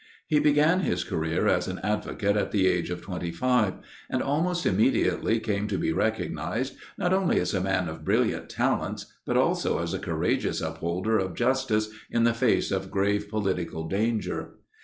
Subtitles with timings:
[0.25, 3.75] He began his career as an advocate at the age of twenty five,
[4.09, 9.13] and almost immediately came to be recognized not only as a man of brilliant talents
[9.27, 14.55] but also as a courageous upholder of justice in the face of grave political danger.